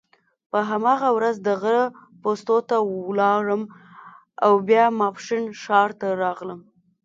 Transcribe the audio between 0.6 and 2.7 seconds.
هماغه ورځ د غره پوستو